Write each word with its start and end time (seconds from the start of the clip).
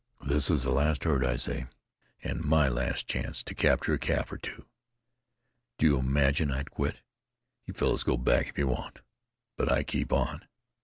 This 0.25 0.49
is 0.49 0.63
the 0.63 0.71
last 0.71 1.03
herd, 1.03 1.23
I 1.23 1.35
say, 1.37 1.67
and 2.23 2.43
my 2.43 2.67
last 2.67 3.05
chance 3.07 3.43
to 3.43 3.53
capture 3.53 3.93
a 3.93 3.99
calf 3.99 4.31
or 4.31 4.37
two. 4.37 4.65
Do 5.77 5.85
you 5.85 5.99
imagine 5.99 6.49
I'd 6.51 6.71
quit? 6.71 7.01
You 7.67 7.75
fellows 7.75 8.01
go 8.03 8.17
back 8.17 8.47
if 8.49 8.57
you 8.57 8.67
want, 8.67 9.01
but 9.57 9.71
I 9.71 9.83
keep 9.83 10.11
on." 10.11 10.47